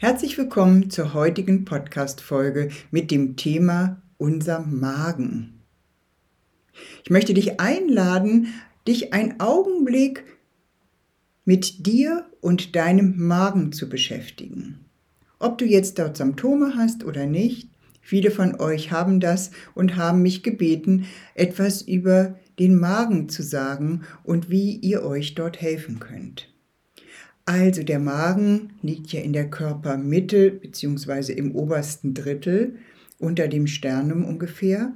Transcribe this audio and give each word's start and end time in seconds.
Herzlich 0.00 0.38
willkommen 0.38 0.90
zur 0.90 1.12
heutigen 1.12 1.64
Podcast-Folge 1.64 2.68
mit 2.92 3.10
dem 3.10 3.34
Thema 3.34 4.00
Unser 4.16 4.60
Magen. 4.60 5.64
Ich 7.02 7.10
möchte 7.10 7.34
dich 7.34 7.58
einladen, 7.58 8.54
dich 8.86 9.12
einen 9.12 9.40
Augenblick 9.40 10.22
mit 11.44 11.84
dir 11.84 12.26
und 12.40 12.76
deinem 12.76 13.16
Magen 13.16 13.72
zu 13.72 13.88
beschäftigen. 13.88 14.84
Ob 15.40 15.58
du 15.58 15.64
jetzt 15.64 15.98
dort 15.98 16.16
Symptome 16.16 16.74
hast 16.76 17.04
oder 17.04 17.26
nicht, 17.26 17.68
viele 18.00 18.30
von 18.30 18.60
euch 18.60 18.92
haben 18.92 19.18
das 19.18 19.50
und 19.74 19.96
haben 19.96 20.22
mich 20.22 20.44
gebeten, 20.44 21.06
etwas 21.34 21.82
über 21.82 22.38
den 22.60 22.76
Magen 22.76 23.28
zu 23.28 23.42
sagen 23.42 24.02
und 24.22 24.48
wie 24.48 24.76
ihr 24.76 25.02
euch 25.02 25.34
dort 25.34 25.60
helfen 25.60 25.98
könnt. 25.98 26.47
Also 27.48 27.82
der 27.82 27.98
Magen 27.98 28.74
liegt 28.82 29.10
ja 29.10 29.22
in 29.22 29.32
der 29.32 29.48
Körpermitte 29.48 30.50
bzw. 30.50 31.32
im 31.32 31.56
obersten 31.56 32.12
Drittel 32.12 32.74
unter 33.18 33.48
dem 33.48 33.66
Sternum 33.66 34.26
ungefähr, 34.26 34.92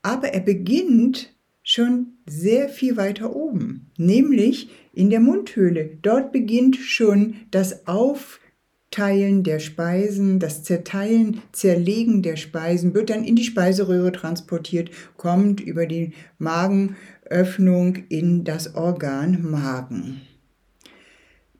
aber 0.00 0.28
er 0.28 0.42
beginnt 0.42 1.34
schon 1.64 2.18
sehr 2.24 2.68
viel 2.68 2.96
weiter 2.96 3.34
oben, 3.34 3.90
nämlich 3.96 4.70
in 4.92 5.10
der 5.10 5.18
Mundhöhle. 5.18 5.98
Dort 6.02 6.30
beginnt 6.30 6.76
schon 6.76 7.34
das 7.50 7.88
Aufteilen 7.88 9.42
der 9.42 9.58
Speisen, 9.58 10.38
das 10.38 10.62
Zerteilen, 10.62 11.40
Zerlegen 11.50 12.22
der 12.22 12.36
Speisen, 12.36 12.94
wird 12.94 13.10
dann 13.10 13.24
in 13.24 13.34
die 13.34 13.42
Speiseröhre 13.42 14.12
transportiert, 14.12 14.92
kommt 15.16 15.60
über 15.60 15.86
die 15.86 16.12
Magenöffnung 16.38 18.04
in 18.08 18.44
das 18.44 18.76
Organ 18.76 19.50
Magen. 19.50 20.20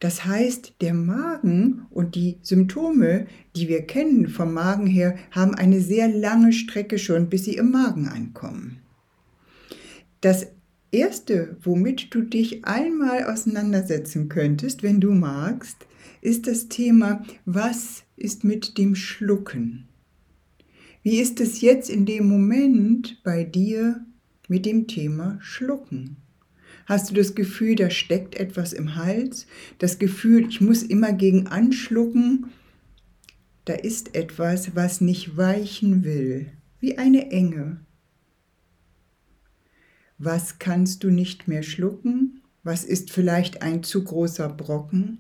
Das 0.03 0.25
heißt, 0.25 0.75
der 0.81 0.95
Magen 0.95 1.87
und 1.91 2.17
die 2.17 2.39
Symptome, 2.43 3.29
die 3.55 3.69
wir 3.69 3.83
kennen 3.83 4.27
vom 4.27 4.53
Magen 4.53 4.89
her, 4.89 5.15
haben 5.31 5.55
eine 5.55 5.81
sehr 5.81 6.09
lange 6.09 6.53
Strecke 6.53 6.99
schon, 6.99 7.29
bis 7.29 7.45
sie 7.45 7.55
im 7.55 7.71
Magen 7.71 8.09
ankommen. 8.09 8.81
Das 10.21 10.49
Erste, 10.91 11.57
womit 11.63 12.13
du 12.13 12.23
dich 12.23 12.65
einmal 12.65 13.31
auseinandersetzen 13.31 14.29
könntest, 14.29 14.83
wenn 14.83 15.01
du 15.01 15.13
magst, 15.13 15.87
ist 16.21 16.49
das 16.49 16.69
Thema, 16.69 17.23
was 17.45 18.03
ist 18.17 18.43
mit 18.43 18.79
dem 18.79 18.97
Schlucken? 18.97 19.87
Wie 21.05 21.21
ist 21.21 21.41
es 21.41 21.61
jetzt 21.61 21.89
in 21.89 22.07
dem 22.07 22.27
Moment 22.27 23.23
bei 23.23 23.45
dir 23.45 24.05
mit 24.49 24.67
dem 24.67 24.89
Thema 24.89 25.39
Schlucken? 25.41 26.17
Hast 26.87 27.11
du 27.11 27.15
das 27.15 27.35
Gefühl, 27.35 27.77
da 27.77 27.91
steckt 27.91 28.35
etwas 28.35 28.73
im 28.73 28.97
Hals? 28.97 29.47
Das 29.79 29.99
Gefühl, 29.99 30.49
ich 30.49 30.61
muss 30.61 30.83
immer 30.83 31.13
gegen 31.13 31.47
anschlucken? 31.47 32.51
Da 33.65 33.75
ist 33.75 34.15
etwas, 34.15 34.75
was 34.75 35.01
nicht 35.01 35.37
weichen 35.37 36.05
will, 36.05 36.53
wie 36.81 36.99
eine 36.99 37.31
Enge. 37.31 37.81
Was 40.19 40.59
kannst 40.59 41.05
du 41.05 41.11
nicht 41.11 41.49
mehr 41.49 41.63
schlucken? 41.63 42.43
Was 42.65 42.85
ist 42.85 43.11
vielleicht 43.11 43.63
ein 43.63 43.83
zu 43.83 44.05
großer 44.05 44.49
Brocken? 44.49 45.19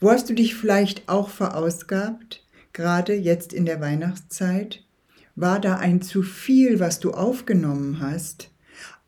Wo 0.00 0.10
hast 0.10 0.28
du 0.30 0.34
dich 0.34 0.54
vielleicht 0.54 1.08
auch 1.08 1.28
verausgabt, 1.28 2.46
gerade 2.72 3.14
jetzt 3.14 3.52
in 3.52 3.66
der 3.66 3.80
Weihnachtszeit? 3.80 4.84
War 5.36 5.60
da 5.60 5.76
ein 5.76 6.02
zu 6.02 6.22
viel, 6.22 6.80
was 6.80 7.00
du 7.00 7.12
aufgenommen 7.12 8.00
hast? 8.00 8.50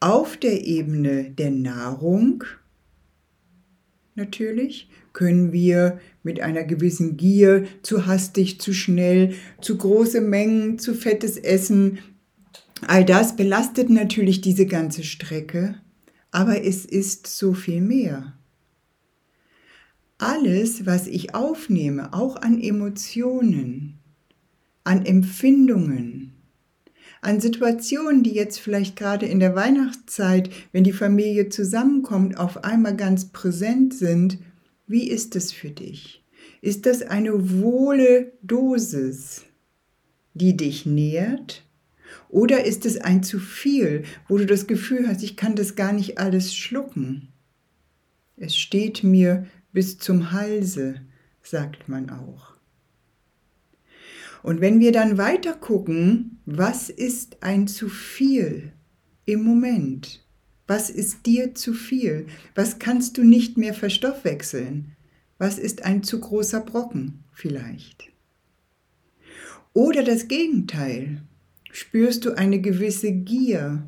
Auf 0.02 0.38
der 0.38 0.64
Ebene 0.64 1.30
der 1.30 1.50
Nahrung 1.50 2.44
natürlich 4.14 4.88
können 5.12 5.52
wir 5.52 6.00
mit 6.22 6.40
einer 6.40 6.64
gewissen 6.64 7.18
Gier 7.18 7.66
zu 7.82 8.06
hastig, 8.06 8.60
zu 8.60 8.72
schnell, 8.72 9.34
zu 9.60 9.76
große 9.76 10.22
Mengen, 10.22 10.78
zu 10.78 10.94
fettes 10.94 11.36
Essen, 11.36 11.98
all 12.86 13.04
das 13.04 13.36
belastet 13.36 13.90
natürlich 13.90 14.40
diese 14.40 14.64
ganze 14.64 15.04
Strecke, 15.04 15.74
aber 16.30 16.64
es 16.64 16.86
ist 16.86 17.26
so 17.26 17.52
viel 17.52 17.82
mehr. 17.82 18.34
Alles, 20.16 20.86
was 20.86 21.06
ich 21.06 21.34
aufnehme, 21.34 22.14
auch 22.14 22.36
an 22.36 22.60
Emotionen, 22.60 23.98
an 24.84 25.04
Empfindungen, 25.04 26.29
an 27.20 27.40
Situationen, 27.40 28.22
die 28.22 28.32
jetzt 28.32 28.58
vielleicht 28.58 28.96
gerade 28.96 29.26
in 29.26 29.40
der 29.40 29.54
Weihnachtszeit, 29.54 30.50
wenn 30.72 30.84
die 30.84 30.92
Familie 30.92 31.48
zusammenkommt, 31.48 32.38
auf 32.38 32.64
einmal 32.64 32.96
ganz 32.96 33.26
präsent 33.26 33.94
sind, 33.94 34.38
wie 34.86 35.08
ist 35.08 35.36
es 35.36 35.52
für 35.52 35.70
dich? 35.70 36.24
Ist 36.62 36.86
das 36.86 37.02
eine 37.02 37.60
wohle 37.60 38.32
Dosis, 38.42 39.44
die 40.34 40.56
dich 40.56 40.86
nährt? 40.86 41.64
Oder 42.28 42.64
ist 42.64 42.86
es 42.86 42.98
ein 42.98 43.22
zu 43.22 43.38
viel, 43.38 44.04
wo 44.28 44.38
du 44.38 44.46
das 44.46 44.66
Gefühl 44.66 45.06
hast, 45.06 45.22
ich 45.22 45.36
kann 45.36 45.54
das 45.54 45.76
gar 45.76 45.92
nicht 45.92 46.18
alles 46.18 46.54
schlucken? 46.54 47.28
Es 48.36 48.56
steht 48.56 49.04
mir 49.04 49.46
bis 49.72 49.98
zum 49.98 50.32
Halse, 50.32 51.02
sagt 51.42 51.88
man 51.88 52.10
auch. 52.10 52.49
Und 54.42 54.60
wenn 54.60 54.80
wir 54.80 54.92
dann 54.92 55.18
weiter 55.18 55.54
gucken, 55.54 56.40
was 56.46 56.88
ist 56.90 57.42
ein 57.42 57.68
zu 57.68 57.88
viel 57.88 58.72
im 59.26 59.42
Moment? 59.42 60.24
Was 60.66 60.88
ist 60.88 61.26
dir 61.26 61.54
zu 61.54 61.74
viel? 61.74 62.26
Was 62.54 62.78
kannst 62.78 63.18
du 63.18 63.24
nicht 63.24 63.58
mehr 63.58 63.74
verstoffwechseln? 63.74 64.96
Was 65.38 65.58
ist 65.58 65.84
ein 65.84 66.02
zu 66.02 66.20
großer 66.20 66.60
Brocken 66.60 67.24
vielleicht? 67.32 68.10
Oder 69.72 70.02
das 70.02 70.28
Gegenteil. 70.28 71.22
Spürst 71.72 72.24
du 72.24 72.32
eine 72.32 72.60
gewisse 72.60 73.12
Gier 73.12 73.86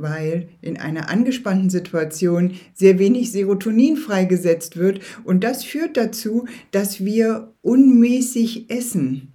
weil 0.00 0.48
in 0.60 0.76
einer 0.76 1.08
angespannten 1.08 1.70
Situation 1.70 2.54
sehr 2.74 2.98
wenig 2.98 3.32
Serotonin 3.32 3.96
freigesetzt 3.96 4.76
wird 4.76 5.00
und 5.24 5.44
das 5.44 5.64
führt 5.64 5.96
dazu, 5.96 6.46
dass 6.70 7.04
wir 7.04 7.52
unmäßig 7.62 8.70
essen. 8.70 9.32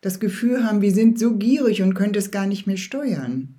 Das 0.00 0.20
Gefühl 0.20 0.64
haben, 0.64 0.82
wir 0.82 0.92
sind 0.92 1.18
so 1.18 1.36
gierig 1.36 1.82
und 1.82 1.94
können 1.94 2.12
das 2.12 2.30
gar 2.30 2.46
nicht 2.46 2.66
mehr 2.66 2.76
steuern. 2.76 3.56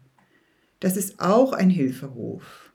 Das 0.79 0.95
ist 0.95 1.19
auch 1.19 1.53
ein 1.53 1.69
Hilferuf. 1.69 2.71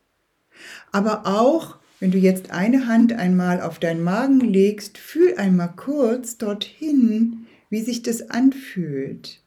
Aber 0.90 1.26
auch, 1.26 1.78
wenn 2.00 2.10
du 2.10 2.18
jetzt 2.18 2.50
eine 2.50 2.86
Hand 2.86 3.12
einmal 3.12 3.60
auf 3.60 3.78
deinen 3.78 4.02
Magen 4.02 4.40
legst, 4.40 4.98
fühl 4.98 5.36
einmal 5.36 5.72
kurz 5.74 6.36
dorthin, 6.36 7.46
wie 7.70 7.80
sich 7.80 8.02
das 8.02 8.28
anfühlt. 8.28 9.41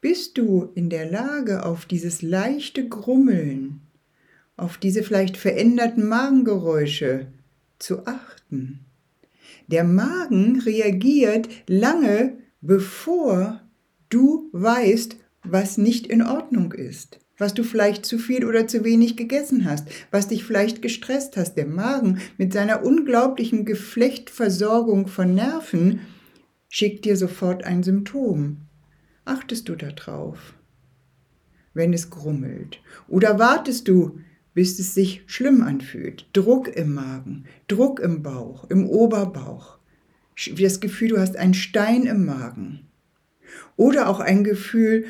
Bist 0.00 0.36
du 0.36 0.70
in 0.74 0.90
der 0.90 1.10
Lage, 1.10 1.64
auf 1.64 1.86
dieses 1.86 2.20
leichte 2.20 2.86
Grummeln, 2.88 3.80
auf 4.56 4.76
diese 4.76 5.02
vielleicht 5.02 5.36
veränderten 5.36 6.06
Magengeräusche 6.06 7.28
zu 7.78 8.06
achten? 8.06 8.80
Der 9.68 9.84
Magen 9.84 10.60
reagiert 10.60 11.48
lange, 11.66 12.38
bevor 12.60 13.62
du 14.10 14.50
weißt, 14.52 15.16
was 15.42 15.78
nicht 15.78 16.06
in 16.06 16.22
Ordnung 16.22 16.72
ist, 16.72 17.18
was 17.38 17.54
du 17.54 17.64
vielleicht 17.64 18.04
zu 18.04 18.18
viel 18.18 18.44
oder 18.44 18.68
zu 18.68 18.84
wenig 18.84 19.16
gegessen 19.16 19.64
hast, 19.64 19.88
was 20.10 20.28
dich 20.28 20.44
vielleicht 20.44 20.82
gestresst 20.82 21.36
hast. 21.36 21.54
Der 21.56 21.66
Magen 21.66 22.18
mit 22.36 22.52
seiner 22.52 22.84
unglaublichen 22.84 23.64
Geflechtversorgung 23.64 25.08
von 25.08 25.34
Nerven 25.34 26.00
schickt 26.68 27.06
dir 27.06 27.16
sofort 27.16 27.64
ein 27.64 27.82
Symptom. 27.82 28.65
Achtest 29.26 29.68
du 29.68 29.74
darauf, 29.74 30.54
wenn 31.74 31.92
es 31.92 32.10
grummelt? 32.10 32.80
Oder 33.08 33.40
wartest 33.40 33.88
du, 33.88 34.20
bis 34.54 34.78
es 34.78 34.94
sich 34.94 35.24
schlimm 35.26 35.62
anfühlt? 35.62 36.28
Druck 36.32 36.68
im 36.68 36.94
Magen, 36.94 37.44
Druck 37.66 37.98
im 37.98 38.22
Bauch, 38.22 38.70
im 38.70 38.86
Oberbauch. 38.86 39.78
Das 40.56 40.78
Gefühl, 40.78 41.08
du 41.08 41.18
hast 41.18 41.36
einen 41.36 41.54
Stein 41.54 42.04
im 42.04 42.24
Magen. 42.24 42.86
Oder 43.74 44.08
auch 44.08 44.20
ein 44.20 44.44
Gefühl, 44.44 45.06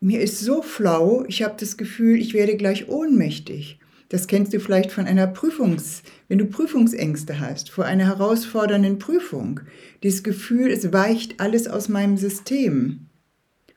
mir 0.00 0.22
ist 0.22 0.40
so 0.40 0.62
flau, 0.62 1.26
ich 1.28 1.42
habe 1.42 1.56
das 1.60 1.76
Gefühl, 1.76 2.18
ich 2.18 2.32
werde 2.32 2.56
gleich 2.56 2.88
ohnmächtig. 2.88 3.80
Das 4.08 4.26
kennst 4.26 4.52
du 4.52 4.60
vielleicht 4.60 4.92
von 4.92 5.06
einer 5.06 5.26
Prüfungs, 5.26 6.02
wenn 6.28 6.38
du 6.38 6.46
Prüfungsängste 6.46 7.40
hast, 7.40 7.70
vor 7.70 7.84
einer 7.84 8.06
herausfordernden 8.06 8.98
Prüfung. 8.98 9.60
Dieses 10.02 10.22
Gefühl, 10.22 10.70
es 10.70 10.92
weicht 10.92 11.40
alles 11.40 11.66
aus 11.66 11.88
meinem 11.88 12.16
System. 12.16 13.06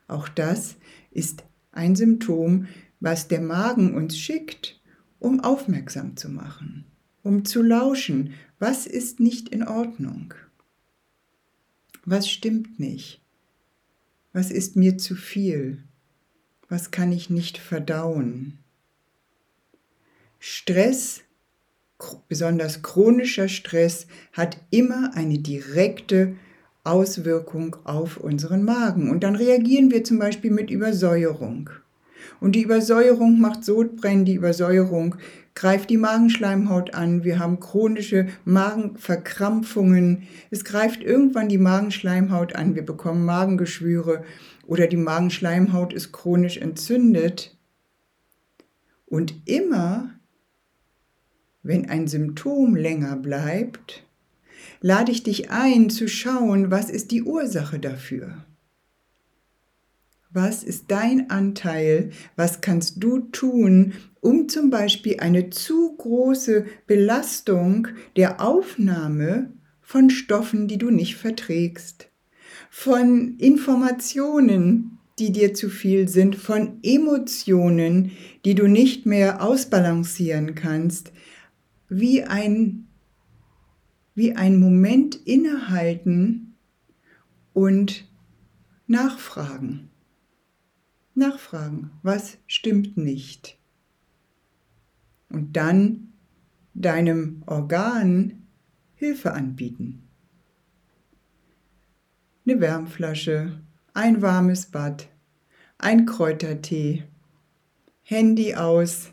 Auch 0.08 0.28
das 0.30 0.76
ist 1.12 1.44
ein 1.72 1.96
Symptom, 1.96 2.68
was 3.00 3.28
der 3.28 3.42
Magen 3.42 3.96
uns 3.96 4.18
schickt, 4.18 4.80
um 5.20 5.40
aufmerksam 5.40 6.18
zu 6.18 6.30
machen, 6.30 6.86
um 7.24 7.46
zu 7.46 7.62
lauschen, 7.62 8.34
was 8.60 8.86
ist 8.86 9.20
nicht 9.20 9.50
in 9.50 9.64
Ordnung, 9.64 10.34
was 12.06 12.30
stimmt 12.30 12.80
nicht, 12.80 13.22
was 14.34 14.52
ist 14.52 14.76
mir 14.76 14.98
zu 14.98 15.16
viel, 15.16 15.84
was 16.70 16.92
kann 16.92 17.12
ich 17.12 17.30
nicht 17.30 17.58
verdauen. 17.58 18.60
Stress, 20.40 21.22
besonders 22.28 22.84
chronischer 22.84 23.48
Stress, 23.48 24.08
hat 24.34 24.58
immer 24.70 25.12
eine 25.16 25.40
direkte 25.40 26.36
Auswirkung 26.84 27.76
auf 27.84 28.18
unseren 28.18 28.64
Magen. 28.64 29.10
Und 29.10 29.24
dann 29.24 29.36
reagieren 29.36 29.92
wir 29.92 30.04
zum 30.04 30.20
Beispiel 30.20 30.52
mit 30.52 30.70
Übersäuerung. 30.70 31.70
Und 32.40 32.56
die 32.56 32.62
Übersäuerung 32.62 33.40
macht 33.40 33.64
Sodbrennen, 33.64 34.26
die 34.26 34.36
Übersäuerung 34.36 35.16
greift 35.56 35.90
die 35.90 35.98
Magenschleimhaut 35.98 36.94
an, 36.94 37.24
wir 37.24 37.40
haben 37.40 37.60
chronische 37.60 38.28
Magenverkrampfungen, 38.46 40.28
es 40.52 40.64
greift 40.64 41.02
irgendwann 41.02 41.50
die 41.50 41.58
Magenschleimhaut 41.58 42.56
an, 42.56 42.76
wir 42.76 42.86
bekommen 42.86 43.26
Magengeschwüre 43.26 44.24
oder 44.68 44.86
die 44.86 44.98
Magenschleimhaut 44.98 45.94
ist 45.94 46.12
chronisch 46.12 46.58
entzündet. 46.58 47.58
Und 49.08 49.34
immer, 49.46 50.12
wenn 51.68 51.90
ein 51.90 52.08
Symptom 52.08 52.76
länger 52.76 53.18
bleibt, 53.18 54.04
lade 54.80 55.12
ich 55.12 55.24
dich 55.24 55.52
ein 55.52 55.90
zu 55.90 56.08
schauen, 56.08 56.72
was 56.72 56.90
ist 56.90 57.12
die 57.12 57.24
Ursache 57.24 57.78
dafür. 57.78 58.46
Was 60.30 60.64
ist 60.64 60.86
dein 60.90 61.30
Anteil? 61.30 62.12
Was 62.36 62.62
kannst 62.62 63.04
du 63.04 63.20
tun, 63.20 63.94
um 64.22 64.48
zum 64.50 64.70
Beispiel 64.70 65.20
eine 65.20 65.50
zu 65.50 65.96
große 65.98 66.66
Belastung 66.86 67.88
der 68.16 68.42
Aufnahme 68.42 69.52
von 69.82 70.10
Stoffen, 70.10 70.68
die 70.68 70.78
du 70.78 70.90
nicht 70.90 71.16
verträgst, 71.16 72.10
von 72.70 73.38
Informationen, 73.40 75.00
die 75.20 75.32
dir 75.32 75.54
zu 75.54 75.70
viel 75.70 76.08
sind, 76.08 76.36
von 76.36 76.80
Emotionen, 76.84 78.12
die 78.46 78.54
du 78.54 78.68
nicht 78.68 79.06
mehr 79.06 79.42
ausbalancieren 79.42 80.54
kannst, 80.54 81.12
wie 81.90 82.24
ein, 82.24 82.88
wie 84.16 84.36
ein 84.36 84.60
Moment 84.60 85.16
innehalten 85.16 86.56
und 87.54 88.08
nachfragen. 88.88 89.90
Nachfragen, 91.16 91.92
was 92.04 92.38
stimmt 92.48 92.98
nicht? 92.98 93.58
Und 95.30 95.58
dann 95.58 96.14
deinem 96.74 97.44
Organ 97.48 98.48
Hilfe 98.94 99.34
anbieten. 99.34 100.08
Eine 102.46 102.62
Wärmflasche, 102.62 103.62
ein 103.94 104.22
warmes 104.22 104.68
Bad, 104.68 105.10
ein 105.78 106.06
Kräutertee, 106.06 107.04
Handy 108.04 108.56
aus, 108.56 109.12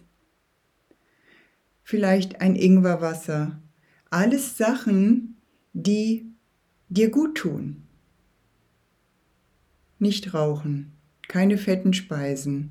vielleicht 1.84 2.40
ein 2.40 2.56
Ingwerwasser. 2.56 3.60
Alles 4.10 4.56
Sachen, 4.56 5.36
die 5.72 6.26
dir 6.88 7.10
gut 7.10 7.36
tun. 7.36 7.82
Nicht 9.98 10.34
rauchen, 10.34 10.92
keine 11.28 11.58
fetten 11.58 11.92
Speisen. 11.92 12.70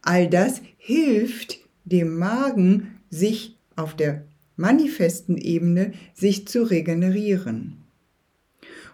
All 0.00 0.28
das 0.28 0.62
hilft 0.78 1.58
dem 1.84 2.16
Magen, 2.16 2.98
sich 3.10 3.58
auf 3.76 3.94
der 3.94 4.24
manifesten 4.56 5.36
Ebene 5.36 5.92
sich 6.14 6.46
zu 6.46 6.62
regenerieren. 6.62 7.78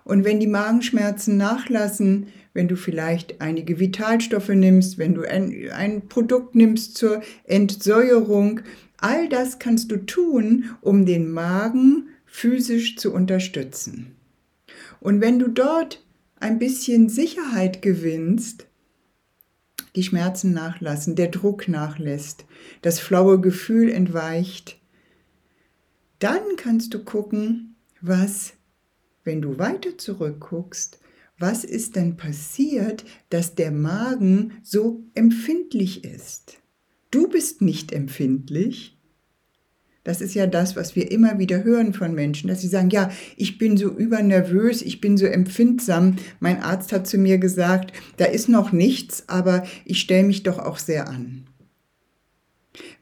Und 0.04 0.24
wenn 0.24 0.40
die 0.40 0.46
Magenschmerzen 0.46 1.36
nachlassen, 1.36 2.28
wenn 2.54 2.68
du 2.68 2.76
vielleicht 2.76 3.42
einige 3.42 3.78
Vitalstoffe 3.78 4.48
nimmst, 4.48 4.96
wenn 4.96 5.14
du 5.14 5.28
ein, 5.28 5.70
ein 5.70 6.08
Produkt 6.08 6.54
nimmst 6.54 6.96
zur 6.96 7.20
Entsäuerung, 7.44 8.60
all 8.98 9.28
das 9.28 9.58
kannst 9.58 9.90
du 9.90 9.96
tun, 9.96 10.70
um 10.80 11.06
den 11.06 11.30
Magen 11.30 12.08
physisch 12.26 12.96
zu 12.96 13.12
unterstützen. 13.12 14.14
Und 15.00 15.20
wenn 15.20 15.38
du 15.38 15.48
dort 15.48 16.04
ein 16.40 16.58
bisschen 16.58 17.08
Sicherheit 17.08 17.82
gewinnst, 17.82 18.66
die 19.96 20.02
Schmerzen 20.02 20.52
nachlassen, 20.52 21.16
der 21.16 21.28
Druck 21.28 21.68
nachlässt, 21.68 22.44
das 22.82 23.00
flaue 23.00 23.40
Gefühl 23.40 23.90
entweicht, 23.90 24.78
dann 26.18 26.42
kannst 26.56 26.94
du 26.94 27.02
gucken, 27.02 27.76
was, 28.00 28.52
wenn 29.24 29.40
du 29.40 29.58
weiter 29.58 29.96
zurückguckst, 29.96 31.00
was 31.38 31.64
ist 31.64 31.94
denn 31.96 32.16
passiert, 32.16 33.04
dass 33.30 33.54
der 33.54 33.70
Magen 33.70 34.58
so 34.62 35.04
empfindlich 35.14 36.04
ist? 36.04 36.58
Du 37.10 37.28
bist 37.28 37.62
nicht 37.62 37.92
empfindlich, 37.92 38.98
das 40.08 40.22
ist 40.22 40.32
ja 40.32 40.46
das, 40.46 40.74
was 40.74 40.96
wir 40.96 41.10
immer 41.10 41.38
wieder 41.38 41.64
hören 41.64 41.92
von 41.92 42.14
Menschen, 42.14 42.48
dass 42.48 42.62
sie 42.62 42.68
sagen, 42.68 42.88
ja, 42.88 43.10
ich 43.36 43.58
bin 43.58 43.76
so 43.76 43.90
übernervös, 43.90 44.80
ich 44.80 45.02
bin 45.02 45.18
so 45.18 45.26
empfindsam. 45.26 46.16
Mein 46.40 46.62
Arzt 46.62 46.92
hat 46.92 47.06
zu 47.06 47.18
mir 47.18 47.36
gesagt, 47.36 47.92
da 48.16 48.24
ist 48.24 48.48
noch 48.48 48.72
nichts, 48.72 49.28
aber 49.28 49.66
ich 49.84 50.00
stelle 50.00 50.26
mich 50.26 50.44
doch 50.44 50.58
auch 50.58 50.78
sehr 50.78 51.08
an. 51.08 51.44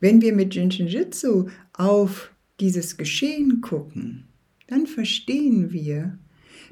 Wenn 0.01 0.21
wir 0.21 0.33
mit 0.33 0.57
Jinshinjutsu 0.57 1.47
auf 1.75 2.33
dieses 2.59 2.97
Geschehen 2.97 3.61
gucken, 3.61 4.25
dann 4.67 4.89
verstehen 4.89 5.71
wir, 5.73 6.19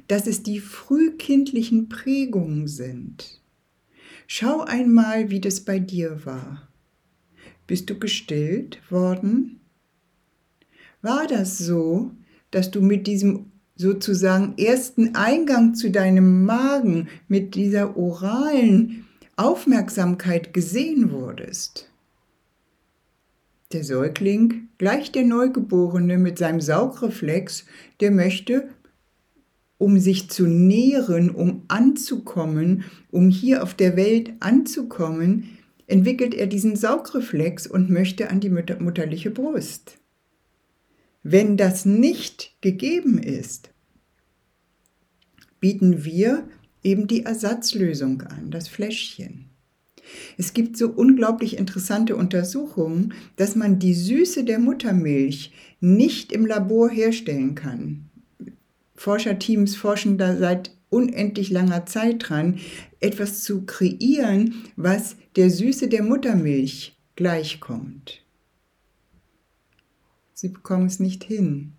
dass 0.09 0.27
es 0.27 0.43
die 0.43 0.59
frühkindlichen 0.59 1.87
Prägungen 1.87 2.67
sind. 2.67 3.41
Schau 4.27 4.65
einmal, 4.65 5.29
wie 5.29 5.39
das 5.39 5.61
bei 5.61 5.79
dir 5.79 6.25
war. 6.25 6.67
Bist 7.67 7.89
du 7.89 7.97
gestillt 7.97 8.79
worden? 8.91 9.59
war 11.05 11.27
das 11.27 11.59
so, 11.59 12.11
dass 12.51 12.71
du 12.71 12.81
mit 12.81 13.07
diesem 13.07 13.51
sozusagen 13.75 14.57
ersten 14.57 15.15
Eingang 15.15 15.75
zu 15.75 15.91
deinem 15.91 16.45
Magen, 16.45 17.07
mit 17.27 17.55
dieser 17.55 17.95
oralen 17.95 19.05
Aufmerksamkeit 19.35 20.53
gesehen 20.53 21.11
wurdest. 21.11 21.89
Der 23.71 23.83
Säugling, 23.83 24.69
gleich 24.77 25.11
der 25.11 25.25
Neugeborene 25.25 26.17
mit 26.17 26.37
seinem 26.37 26.61
Saugreflex, 26.61 27.65
der 27.99 28.11
möchte, 28.11 28.69
um 29.77 29.99
sich 29.99 30.29
zu 30.29 30.47
nähren, 30.47 31.29
um 31.29 31.63
anzukommen, 31.67 32.85
um 33.11 33.29
hier 33.29 33.61
auf 33.61 33.73
der 33.73 33.97
Welt 33.97 34.33
anzukommen, 34.39 35.57
entwickelt 35.87 36.33
er 36.33 36.47
diesen 36.47 36.75
Saugreflex 36.75 37.67
und 37.67 37.89
möchte 37.89 38.29
an 38.29 38.39
die 38.39 38.49
mutterliche 38.49 39.31
Brust. 39.31 39.97
Wenn 41.23 41.57
das 41.57 41.85
nicht 41.85 42.55
gegeben 42.61 43.17
ist, 43.17 43.69
bieten 45.59 46.05
wir 46.05 46.47
eben 46.83 47.07
die 47.07 47.23
Ersatzlösung 47.23 48.21
an, 48.21 48.51
das 48.51 48.67
Fläschchen. 48.67 49.49
Es 50.37 50.53
gibt 50.53 50.77
so 50.77 50.89
unglaublich 50.89 51.57
interessante 51.57 52.15
Untersuchungen, 52.15 53.13
dass 53.37 53.55
man 53.55 53.79
die 53.79 53.95
Süße 53.95 54.43
der 54.43 54.59
Muttermilch 54.59 55.51
nicht 55.79 56.31
im 56.31 56.45
Labor 56.45 56.89
herstellen 56.89 57.55
kann. 57.55 58.09
Forscherteams 58.95 59.75
forschen 59.75 60.17
da 60.17 60.37
seit 60.37 60.75
unendlich 60.89 61.49
langer 61.49 61.85
Zeit 61.85 62.29
dran, 62.29 62.59
etwas 63.05 63.43
zu 63.43 63.65
kreieren, 63.65 64.63
was 64.75 65.15
der 65.35 65.49
Süße 65.49 65.87
der 65.87 66.03
Muttermilch 66.03 66.97
gleichkommt. 67.15 68.23
Sie 70.33 70.49
bekommen 70.49 70.87
es 70.87 70.99
nicht 70.99 71.23
hin. 71.23 71.73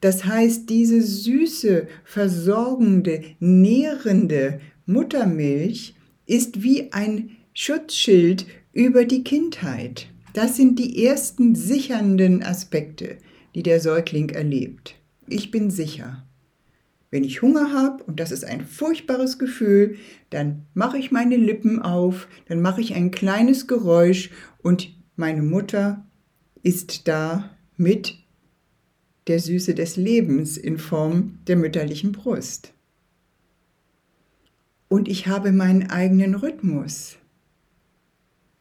Das 0.00 0.24
heißt, 0.24 0.68
diese 0.68 1.00
süße, 1.00 1.86
versorgende, 2.04 3.22
nährende 3.38 4.60
Muttermilch 4.84 5.94
ist 6.26 6.62
wie 6.62 6.92
ein 6.92 7.36
Schutzschild 7.54 8.46
über 8.72 9.04
die 9.04 9.22
Kindheit. 9.22 10.08
Das 10.34 10.56
sind 10.56 10.78
die 10.78 11.06
ersten 11.06 11.54
sichernden 11.54 12.42
Aspekte, 12.42 13.16
die 13.54 13.62
der 13.62 13.80
Säugling 13.80 14.30
erlebt. 14.30 14.96
Ich 15.28 15.50
bin 15.50 15.70
sicher. 15.70 16.25
Wenn 17.10 17.24
ich 17.24 17.42
Hunger 17.42 17.72
habe, 17.72 18.02
und 18.04 18.18
das 18.18 18.32
ist 18.32 18.44
ein 18.44 18.66
furchtbares 18.66 19.38
Gefühl, 19.38 19.96
dann 20.30 20.66
mache 20.74 20.98
ich 20.98 21.12
meine 21.12 21.36
Lippen 21.36 21.80
auf, 21.80 22.28
dann 22.48 22.60
mache 22.60 22.80
ich 22.80 22.94
ein 22.94 23.10
kleines 23.10 23.66
Geräusch 23.66 24.30
und 24.58 24.90
meine 25.14 25.42
Mutter 25.42 26.04
ist 26.62 27.06
da 27.08 27.50
mit 27.76 28.18
der 29.28 29.40
Süße 29.40 29.74
des 29.74 29.96
Lebens 29.96 30.56
in 30.56 30.78
Form 30.78 31.38
der 31.46 31.56
mütterlichen 31.56 32.12
Brust. 32.12 32.72
Und 34.88 35.08
ich 35.08 35.26
habe 35.26 35.52
meinen 35.52 35.90
eigenen 35.90 36.34
Rhythmus. 36.34 37.16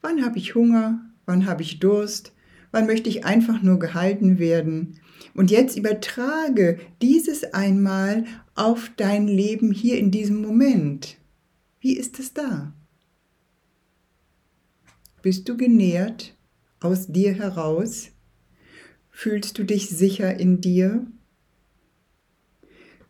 Wann 0.01 0.23
habe 0.23 0.37
ich 0.37 0.55
Hunger? 0.55 1.01
Wann 1.25 1.45
habe 1.45 1.61
ich 1.61 1.79
Durst? 1.79 2.33
Wann 2.71 2.87
möchte 2.87 3.09
ich 3.09 3.25
einfach 3.25 3.61
nur 3.61 3.79
gehalten 3.79 4.39
werden? 4.39 4.99
Und 5.33 5.51
jetzt 5.51 5.77
übertrage 5.77 6.79
dieses 7.01 7.43
einmal 7.53 8.25
auf 8.55 8.91
dein 8.97 9.27
Leben 9.27 9.71
hier 9.71 9.97
in 9.97 10.11
diesem 10.11 10.41
Moment. 10.41 11.17
Wie 11.79 11.97
ist 11.97 12.19
es 12.19 12.33
da? 12.33 12.73
Bist 15.21 15.49
du 15.49 15.57
genährt 15.57 16.35
aus 16.79 17.07
dir 17.07 17.33
heraus? 17.33 18.09
Fühlst 19.09 19.57
du 19.57 19.63
dich 19.63 19.89
sicher 19.89 20.39
in 20.39 20.61
dir? 20.61 21.07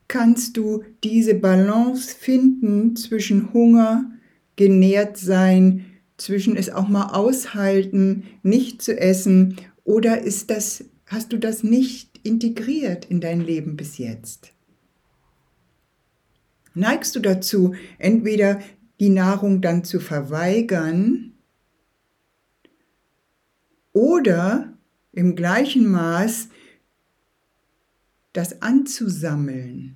Kannst 0.08 0.56
du 0.56 0.84
diese 1.04 1.34
Balance 1.34 2.16
finden 2.16 2.96
zwischen 2.96 3.54
Hunger, 3.54 4.12
genährt 4.56 5.18
sein, 5.18 5.86
zwischen 6.18 6.56
es 6.56 6.70
auch 6.70 6.88
mal 6.88 7.08
aushalten, 7.08 8.24
nicht 8.44 8.82
zu 8.82 8.98
essen 8.98 9.58
oder 9.84 10.22
ist 10.22 10.50
das 10.50 10.86
hast 11.16 11.32
du 11.32 11.40
das 11.40 11.64
nicht 11.64 12.20
integriert 12.24 13.06
in 13.06 13.22
dein 13.22 13.40
Leben 13.40 13.78
bis 13.78 13.98
jetzt? 13.98 14.52
Neigst 16.74 17.16
du 17.16 17.22
dazu, 17.22 17.74
entweder 17.98 18.60
die 19.00 19.10
Nahrung 19.10 19.62
dann 19.62 19.86
zu 19.86 20.02
verweigern 20.02 21.32
oder 23.94 24.74
im 25.14 25.38
gleichen 25.38 25.90
Maß 25.90 26.50
das 28.34 28.62
anzusammeln 28.62 29.96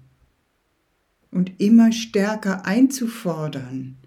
und 1.32 1.60
immer 1.60 1.92
stärker 1.92 2.66
einzufordern 2.66 3.98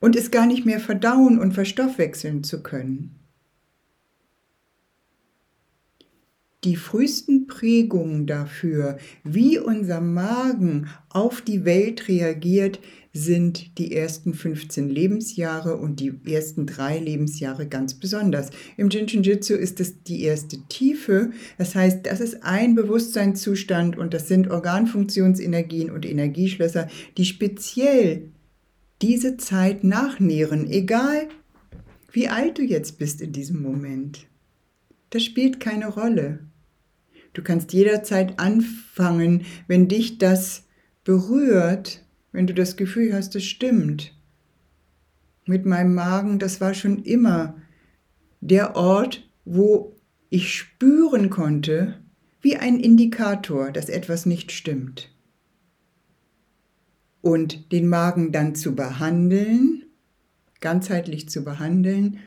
und 0.00 0.14
es 0.14 0.30
gar 0.30 0.44
nicht 0.44 0.66
mehr 0.66 0.80
verdauen 0.80 1.38
und 1.38 1.52
verstoffwechseln 1.52 2.44
zu 2.44 2.62
können. 2.62 3.23
Die 6.64 6.76
frühesten 6.76 7.46
Prägungen 7.46 8.26
dafür, 8.26 8.96
wie 9.22 9.58
unser 9.58 10.00
Magen 10.00 10.88
auf 11.10 11.42
die 11.42 11.66
Welt 11.66 12.08
reagiert, 12.08 12.80
sind 13.12 13.78
die 13.78 13.94
ersten 13.94 14.32
15 14.32 14.88
Lebensjahre 14.88 15.76
und 15.76 16.00
die 16.00 16.14
ersten 16.24 16.66
drei 16.66 16.98
Lebensjahre 16.98 17.68
ganz 17.68 17.94
besonders. 17.94 18.48
Im 18.78 18.88
Jinshinjutsu 18.88 19.54
ist 19.54 19.78
es 19.78 20.02
die 20.02 20.22
erste 20.22 20.56
Tiefe. 20.68 21.30
Das 21.58 21.74
heißt, 21.74 22.06
das 22.06 22.20
ist 22.20 22.42
ein 22.42 22.74
Bewusstseinszustand 22.74 23.98
und 23.98 24.14
das 24.14 24.26
sind 24.26 24.50
Organfunktionsenergien 24.50 25.90
und 25.90 26.06
Energieschlösser, 26.06 26.88
die 27.18 27.26
speziell 27.26 28.30
diese 29.02 29.36
Zeit 29.36 29.84
nachnähren, 29.84 30.68
egal 30.70 31.28
wie 32.10 32.28
alt 32.28 32.58
du 32.58 32.62
jetzt 32.62 32.98
bist 32.98 33.20
in 33.20 33.32
diesem 33.32 33.60
Moment. 33.60 34.26
Das 35.10 35.22
spielt 35.22 35.60
keine 35.60 35.88
Rolle. 35.88 36.40
Du 37.34 37.42
kannst 37.42 37.72
jederzeit 37.72 38.38
anfangen, 38.38 39.44
wenn 39.66 39.88
dich 39.88 40.18
das 40.18 40.64
berührt, 41.04 42.02
wenn 42.32 42.46
du 42.46 42.54
das 42.54 42.76
Gefühl 42.76 43.12
hast, 43.12 43.36
es 43.36 43.44
stimmt. 43.44 44.16
Mit 45.44 45.66
meinem 45.66 45.94
Magen, 45.94 46.38
das 46.38 46.60
war 46.60 46.72
schon 46.72 47.02
immer 47.02 47.56
der 48.40 48.76
Ort, 48.76 49.28
wo 49.44 49.96
ich 50.30 50.54
spüren 50.54 51.28
konnte, 51.28 52.00
wie 52.40 52.56
ein 52.56 52.78
Indikator, 52.78 53.70
dass 53.70 53.88
etwas 53.88 54.26
nicht 54.26 54.52
stimmt. 54.52 55.10
Und 57.20 57.72
den 57.72 57.88
Magen 57.88 58.32
dann 58.32 58.54
zu 58.54 58.74
behandeln, 58.74 59.84
ganzheitlich 60.60 61.28
zu 61.28 61.42
behandeln, 61.42 62.18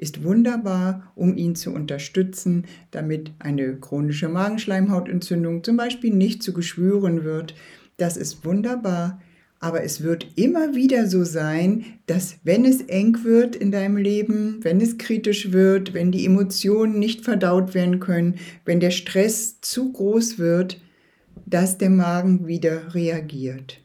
ist 0.00 0.24
wunderbar, 0.24 1.12
um 1.14 1.36
ihn 1.36 1.54
zu 1.54 1.72
unterstützen, 1.72 2.64
damit 2.90 3.32
eine 3.38 3.76
chronische 3.76 4.30
Magenschleimhautentzündung 4.30 5.62
zum 5.62 5.76
Beispiel 5.76 6.14
nicht 6.14 6.42
zu 6.42 6.54
Geschwüren 6.54 7.22
wird. 7.22 7.54
Das 7.98 8.16
ist 8.16 8.44
wunderbar. 8.46 9.20
Aber 9.62 9.84
es 9.84 10.02
wird 10.02 10.26
immer 10.36 10.74
wieder 10.74 11.06
so 11.06 11.22
sein, 11.22 11.84
dass 12.06 12.38
wenn 12.44 12.64
es 12.64 12.80
eng 12.80 13.24
wird 13.24 13.54
in 13.54 13.70
deinem 13.70 13.98
Leben, 13.98 14.60
wenn 14.62 14.80
es 14.80 14.96
kritisch 14.96 15.52
wird, 15.52 15.92
wenn 15.92 16.10
die 16.10 16.24
Emotionen 16.24 16.98
nicht 16.98 17.22
verdaut 17.26 17.74
werden 17.74 18.00
können, 18.00 18.36
wenn 18.64 18.80
der 18.80 18.90
Stress 18.90 19.60
zu 19.60 19.92
groß 19.92 20.38
wird, 20.38 20.80
dass 21.44 21.76
der 21.76 21.90
Magen 21.90 22.46
wieder 22.46 22.94
reagiert. 22.94 23.82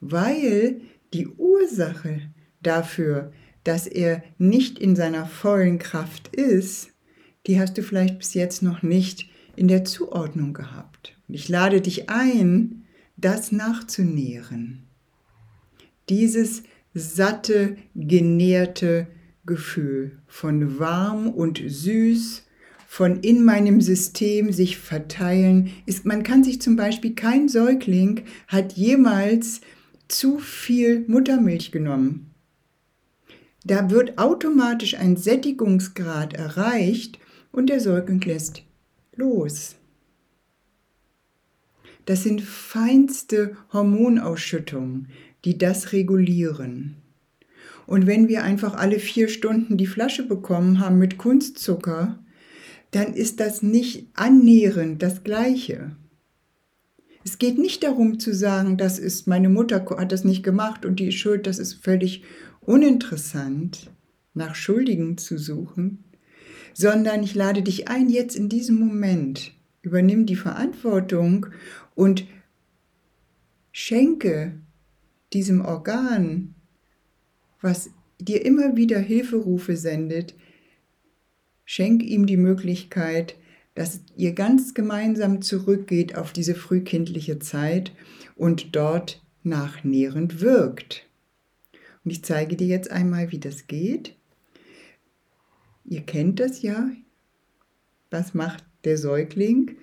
Weil 0.00 0.82
die 1.12 1.26
Ursache 1.26 2.20
dafür, 2.62 3.32
dass 3.64 3.86
er 3.86 4.22
nicht 4.38 4.78
in 4.78 4.96
seiner 4.96 5.26
vollen 5.26 5.78
Kraft 5.78 6.34
ist, 6.34 6.90
die 7.46 7.60
hast 7.60 7.78
du 7.78 7.82
vielleicht 7.82 8.18
bis 8.18 8.34
jetzt 8.34 8.62
noch 8.62 8.82
nicht 8.82 9.28
in 9.56 9.68
der 9.68 9.84
Zuordnung 9.84 10.54
gehabt. 10.54 11.16
Und 11.28 11.34
ich 11.34 11.48
lade 11.48 11.80
dich 11.80 12.08
ein, 12.08 12.84
das 13.16 13.52
nachzunähren 13.52 14.88
dieses 16.08 16.62
satte, 16.94 17.76
genährte 17.94 19.06
Gefühl 19.46 20.18
von 20.26 20.78
warm 20.78 21.28
und 21.28 21.62
süß, 21.64 22.44
von 22.86 23.20
in 23.20 23.44
meinem 23.44 23.80
System 23.80 24.52
sich 24.52 24.78
verteilen, 24.78 25.70
ist, 25.84 26.06
man 26.06 26.22
kann 26.22 26.42
sich 26.42 26.60
zum 26.60 26.76
Beispiel, 26.76 27.14
kein 27.14 27.48
Säugling 27.48 28.22
hat 28.46 28.72
jemals 28.72 29.60
zu 30.08 30.38
viel 30.38 31.04
Muttermilch 31.06 31.70
genommen. 31.70 32.30
Da 33.68 33.90
wird 33.90 34.18
automatisch 34.18 34.96
ein 34.96 35.16
Sättigungsgrad 35.16 36.32
erreicht 36.32 37.20
und 37.52 37.68
der 37.68 37.78
Säugling 37.80 38.20
lässt 38.22 38.62
los. 39.14 39.76
Das 42.06 42.22
sind 42.22 42.40
feinste 42.40 43.56
Hormonausschüttungen 43.72 45.08
die 45.44 45.58
das 45.58 45.92
regulieren. 45.92 46.96
Und 47.86 48.06
wenn 48.06 48.28
wir 48.28 48.42
einfach 48.42 48.74
alle 48.74 48.98
vier 48.98 49.28
Stunden 49.28 49.76
die 49.76 49.86
Flasche 49.86 50.26
bekommen 50.26 50.80
haben 50.80 50.98
mit 50.98 51.16
Kunstzucker, 51.16 52.18
dann 52.90 53.14
ist 53.14 53.40
das 53.40 53.62
nicht 53.62 54.08
annähernd 54.14 55.02
das 55.02 55.24
Gleiche. 55.24 55.92
Es 57.24 57.38
geht 57.38 57.58
nicht 57.58 57.82
darum 57.82 58.18
zu 58.18 58.34
sagen, 58.34 58.76
das 58.78 58.98
ist 58.98 59.26
meine 59.26 59.48
Mutter 59.48 59.84
hat 59.98 60.12
das 60.12 60.24
nicht 60.24 60.42
gemacht 60.42 60.86
und 60.86 60.98
die 60.98 61.08
ist 61.08 61.16
schuld, 61.16 61.46
das 61.46 61.58
ist 61.58 61.74
völlig 61.84 62.22
uninteressant, 62.68 63.90
nach 64.34 64.54
Schuldigen 64.54 65.16
zu 65.16 65.38
suchen, 65.38 66.04
sondern 66.74 67.22
ich 67.22 67.34
lade 67.34 67.62
dich 67.62 67.88
ein, 67.88 68.10
jetzt 68.10 68.36
in 68.36 68.50
diesem 68.50 68.78
Moment, 68.78 69.52
übernimm 69.80 70.26
die 70.26 70.36
Verantwortung 70.36 71.46
und 71.94 72.26
schenke 73.72 74.60
diesem 75.32 75.64
Organ, 75.64 76.54
was 77.62 77.90
dir 78.20 78.44
immer 78.44 78.76
wieder 78.76 78.98
Hilferufe 78.98 79.76
sendet, 79.76 80.34
schenk 81.64 82.02
ihm 82.02 82.26
die 82.26 82.36
Möglichkeit, 82.36 83.36
dass 83.74 84.02
ihr 84.16 84.32
ganz 84.32 84.74
gemeinsam 84.74 85.40
zurückgeht 85.40 86.16
auf 86.16 86.32
diese 86.32 86.54
frühkindliche 86.54 87.38
Zeit 87.38 87.92
und 88.36 88.76
dort 88.76 89.24
nachnährend 89.42 90.42
wirkt. 90.42 91.07
Und 92.08 92.12
ich 92.12 92.24
zeige 92.24 92.56
dir 92.56 92.66
jetzt 92.66 92.90
einmal, 92.90 93.32
wie 93.32 93.38
das 93.38 93.66
geht. 93.66 94.14
Ihr 95.84 96.00
kennt 96.00 96.40
das 96.40 96.62
ja. 96.62 96.90
Was 98.10 98.32
macht 98.32 98.64
der 98.84 98.96
Säugling, 98.96 99.76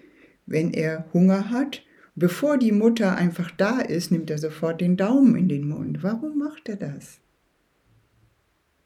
wenn 0.47 0.73
er 0.73 1.05
Hunger 1.13 1.51
hat 1.51 1.85
Bevor 2.17 2.57
die 2.57 2.71
Mutter 2.71 3.17
einfach 3.17 3.51
da 3.51 3.81
ist, 3.81 4.09
nimmt 4.09 4.29
er 4.29 4.37
sofort 4.37 4.79
den 4.79 4.95
Daumen 4.95 5.35
in 5.35 5.49
den 5.49 5.67
Mund. 5.67 6.01
Warum 6.01 6.37
macht 6.37 6.69
er 6.69 6.77
das? 6.77 7.19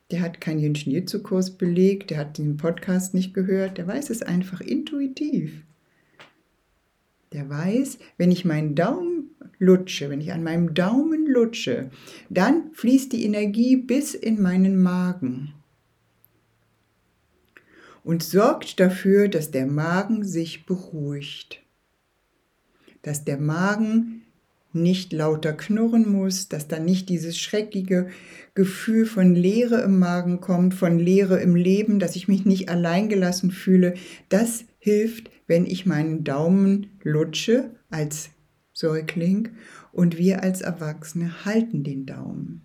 Der 0.09 0.21
hat 0.21 0.41
keinen 0.41 0.63
Ingenieurkurs 0.63 1.51
belegt, 1.51 2.09
der 2.09 2.17
hat 2.17 2.39
den 2.39 2.57
Podcast 2.57 3.13
nicht 3.13 3.35
gehört, 3.35 3.77
der 3.77 3.85
weiß 3.85 4.09
es 4.09 4.23
einfach 4.23 4.61
intuitiv. 4.61 5.61
Der 7.31 7.47
weiß, 7.47 7.99
wenn 8.17 8.31
ich 8.31 8.45
meinen 8.45 8.73
Daumen 8.73 9.18
lutsche, 9.59 10.09
wenn 10.09 10.21
ich 10.21 10.33
an 10.33 10.43
meinem 10.43 10.73
Daumen 10.73 11.27
lutsche, 11.27 11.91
dann 12.29 12.71
fließt 12.73 13.11
die 13.13 13.25
Energie 13.25 13.75
bis 13.75 14.15
in 14.15 14.41
meinen 14.41 14.81
Magen 14.81 15.53
und 18.03 18.23
sorgt 18.23 18.79
dafür, 18.79 19.27
dass 19.27 19.51
der 19.51 19.67
Magen 19.67 20.23
sich 20.23 20.65
beruhigt 20.65 21.61
dass 23.01 23.23
der 23.23 23.37
Magen 23.37 24.21
nicht 24.71 25.13
lauter 25.13 25.53
knurren 25.53 26.07
muss, 26.07 26.47
dass 26.47 26.67
da 26.67 26.79
nicht 26.79 27.09
dieses 27.09 27.39
schreckliche 27.39 28.07
Gefühl 28.53 29.05
von 29.05 29.33
Leere 29.33 29.81
im 29.81 29.97
Magen 29.97 30.41
kommt, 30.41 30.75
von 30.75 30.99
Leere 30.99 31.39
im 31.41 31.55
Leben, 31.55 31.99
dass 31.99 32.15
ich 32.15 32.27
mich 32.27 32.45
nicht 32.45 32.69
alleingelassen 32.69 33.49
fühle. 33.49 33.95
Das 34.29 34.65
hilft, 34.77 35.31
wenn 35.47 35.65
ich 35.65 35.87
meinen 35.87 36.23
Daumen 36.23 36.91
lutsche 37.01 37.71
als 37.89 38.29
Säugling 38.79 39.49
und 39.91 40.17
wir 40.17 40.41
als 40.41 40.61
Erwachsene 40.61 41.43
halten 41.43 41.83
den 41.83 42.05
Daumen. 42.05 42.61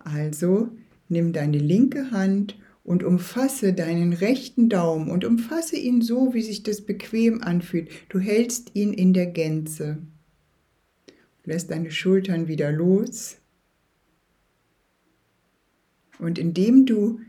Also 0.00 0.70
nimm 1.08 1.32
deine 1.32 1.58
linke 1.58 2.10
Hand 2.10 2.58
und 2.82 3.04
umfasse 3.04 3.72
deinen 3.72 4.12
rechten 4.12 4.68
Daumen 4.68 5.08
und 5.08 5.24
umfasse 5.24 5.76
ihn 5.76 6.02
so, 6.02 6.34
wie 6.34 6.42
sich 6.42 6.64
das 6.64 6.80
bequem 6.80 7.42
anfühlt. 7.42 7.90
Du 8.08 8.18
hältst 8.18 8.74
ihn 8.74 8.92
in 8.92 9.12
der 9.12 9.26
Gänze. 9.26 9.98
Lässt 11.44 11.70
deine 11.70 11.92
Schultern 11.92 12.48
wieder 12.48 12.72
los. 12.72 13.36
Und 16.18 16.40
indem 16.40 16.86
du 16.86 17.20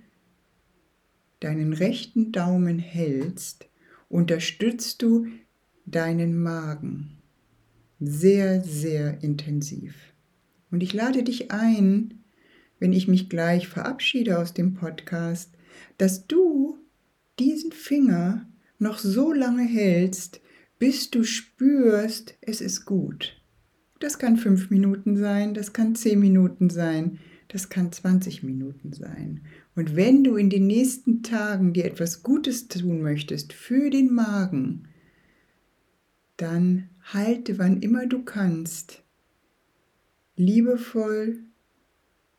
deinen 1.39 1.73
rechten 1.73 2.31
Daumen 2.31 2.79
hältst, 2.79 3.69
unterstützt 4.09 5.03
du 5.03 5.27
deinen 5.91 6.41
Magen 6.41 7.17
sehr, 7.99 8.63
sehr 8.63 9.23
intensiv. 9.23 9.93
Und 10.71 10.81
ich 10.81 10.93
lade 10.93 11.23
dich 11.23 11.51
ein, 11.51 12.23
wenn 12.79 12.93
ich 12.93 13.07
mich 13.07 13.29
gleich 13.29 13.67
verabschiede 13.67 14.39
aus 14.39 14.53
dem 14.53 14.73
Podcast, 14.73 15.53
dass 15.97 16.25
du 16.25 16.77
diesen 17.39 17.71
Finger 17.71 18.47
noch 18.79 18.97
so 18.97 19.31
lange 19.31 19.63
hältst, 19.63 20.41
bis 20.79 21.11
du 21.11 21.23
spürst, 21.23 22.35
es 22.41 22.59
ist 22.61 22.85
gut. 22.85 23.39
Das 23.99 24.17
kann 24.17 24.37
fünf 24.37 24.71
Minuten 24.71 25.15
sein, 25.15 25.53
das 25.53 25.73
kann 25.73 25.93
zehn 25.93 26.19
Minuten 26.19 26.71
sein, 26.71 27.19
das 27.49 27.69
kann 27.69 27.91
20 27.91 28.41
Minuten 28.41 28.93
sein. 28.93 29.41
Und 29.75 29.95
wenn 29.95 30.23
du 30.23 30.37
in 30.37 30.49
den 30.49 30.65
nächsten 30.65 31.21
Tagen 31.21 31.73
dir 31.73 31.85
etwas 31.85 32.23
Gutes 32.23 32.67
tun 32.67 33.01
möchtest 33.01 33.53
für 33.53 33.91
den 33.91 34.13
Magen, 34.13 34.87
dann 36.41 36.89
halte, 37.03 37.59
wann 37.59 37.81
immer 37.81 38.07
du 38.07 38.23
kannst, 38.23 39.03
liebevoll, 40.35 41.39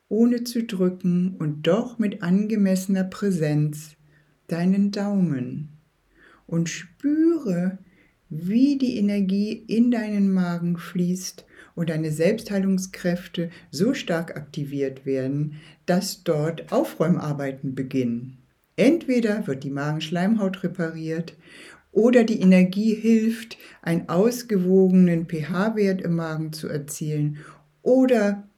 ohne 0.08 0.44
zu 0.44 0.64
drücken 0.64 1.36
und 1.38 1.66
doch 1.66 1.98
mit 1.98 2.22
angemessener 2.22 3.04
Präsenz 3.04 3.96
deinen 4.48 4.90
Daumen 4.90 5.70
und 6.46 6.68
spüre, 6.68 7.78
wie 8.28 8.76
die 8.76 8.98
Energie 8.98 9.52
in 9.52 9.90
deinen 9.90 10.32
Magen 10.32 10.76
fließt 10.76 11.46
und 11.74 11.90
deine 11.90 12.10
Selbstheilungskräfte 12.10 13.50
so 13.70 13.94
stark 13.94 14.36
aktiviert 14.36 15.06
werden, 15.06 15.60
dass 15.86 16.24
dort 16.24 16.72
Aufräumarbeiten 16.72 17.74
beginnen. 17.74 18.38
Entweder 18.76 19.46
wird 19.46 19.64
die 19.64 19.70
Magenschleimhaut 19.70 20.62
repariert 20.62 21.34
oder 21.92 22.24
die 22.24 22.40
Energie 22.40 22.94
hilft, 22.94 23.58
einen 23.82 24.08
ausgewogenen 24.08 25.26
pH-Wert 25.28 26.00
im 26.00 26.16
Magen 26.16 26.52
zu 26.52 26.68
erzielen 26.68 27.38
oder 27.82 28.48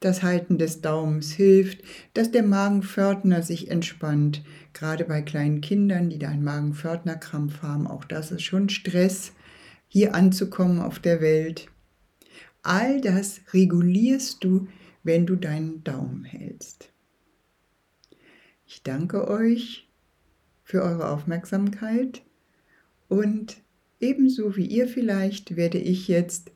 das 0.00 0.22
Halten 0.22 0.56
des 0.56 0.80
Daumens 0.80 1.30
hilft, 1.30 1.82
dass 2.14 2.30
der 2.30 2.42
Magenpförtner 2.42 3.42
sich 3.42 3.70
entspannt. 3.70 4.42
Gerade 4.72 5.04
bei 5.04 5.20
kleinen 5.20 5.60
Kindern, 5.60 6.08
die 6.08 6.18
da 6.18 6.30
einen 6.30 6.42
Magenpförtnerkrampf 6.42 7.60
haben, 7.62 7.86
auch 7.86 8.04
das 8.04 8.30
ist 8.30 8.42
schon 8.42 8.70
Stress, 8.70 9.32
hier 9.86 10.14
anzukommen 10.14 10.80
auf 10.80 10.98
der 11.00 11.20
Welt. 11.20 11.68
All 12.62 13.00
das 13.02 13.40
regulierst 13.52 14.42
du, 14.42 14.68
wenn 15.02 15.26
du 15.26 15.36
deinen 15.36 15.84
Daumen 15.84 16.24
hältst. 16.24 16.90
Ich 18.66 18.82
danke 18.82 19.28
euch 19.28 19.88
für 20.62 20.82
eure 20.82 21.10
Aufmerksamkeit 21.10 22.22
und 23.10 23.56
ebenso 23.98 24.56
wie 24.56 24.64
ihr 24.64 24.88
vielleicht 24.88 25.56
werde 25.56 25.78
ich 25.78 26.08
jetzt 26.08 26.52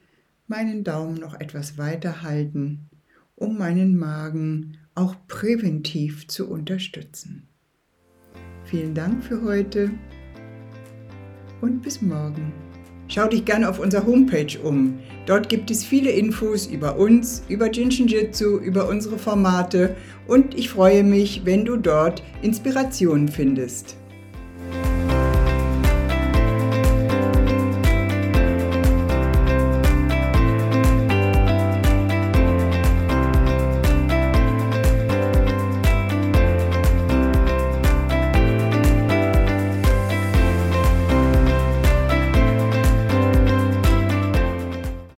meinen 0.46 0.84
Daumen 0.84 1.16
noch 1.16 1.38
etwas 1.38 1.76
weiter 1.76 2.22
halten, 2.22 2.88
um 3.34 3.58
meinen 3.58 3.98
Magen 3.98 4.78
auch 4.94 5.16
präventiv 5.26 6.28
zu 6.28 6.48
unterstützen. 6.48 7.48
Vielen 8.64 8.94
Dank 8.94 9.24
für 9.24 9.42
heute 9.42 9.90
und 11.60 11.82
bis 11.82 12.00
morgen. 12.00 12.52
Schau 13.08 13.26
dich 13.26 13.44
gerne 13.44 13.68
auf 13.68 13.80
unserer 13.80 14.06
Homepage 14.06 14.58
um. 14.62 14.98
Dort 15.26 15.48
gibt 15.48 15.70
es 15.70 15.84
viele 15.84 16.10
Infos 16.10 16.66
über 16.66 16.96
uns, 16.96 17.42
über 17.48 17.70
Jinshin 17.70 18.06
Jitsu, 18.06 18.58
über 18.58 18.88
unsere 18.88 19.18
Formate 19.18 19.96
und 20.28 20.54
ich 20.54 20.70
freue 20.70 21.02
mich, 21.02 21.44
wenn 21.44 21.64
du 21.64 21.76
dort 21.76 22.22
Inspirationen 22.42 23.28
findest. 23.28 23.96